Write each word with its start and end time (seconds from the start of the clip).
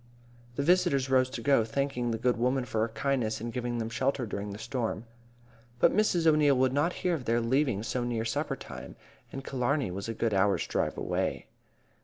The 0.55 0.63
visitors 0.63 1.11
rose 1.11 1.29
to 1.29 1.41
go, 1.41 1.63
thanking 1.63 2.09
the 2.09 2.17
good 2.17 2.35
woman 2.35 2.65
for 2.65 2.81
her 2.81 2.87
kindness 2.87 3.39
in 3.39 3.51
giving 3.51 3.77
them 3.77 3.91
shelter 3.91 4.25
during 4.25 4.49
the 4.49 4.57
storm. 4.57 5.05
But 5.77 5.95
Mrs. 5.95 6.25
O'Neil 6.25 6.57
would 6.57 6.73
not 6.73 6.91
hear 7.05 7.13
of 7.13 7.25
their 7.25 7.39
leaving 7.39 7.83
so 7.83 8.03
near 8.03 8.25
supper 8.25 8.55
time, 8.55 8.95
with 9.31 9.43
Killarney 9.45 9.89
a 9.89 10.13
good 10.15 10.33
hour's 10.33 10.65
drive 10.65 10.97
away. 10.97 11.45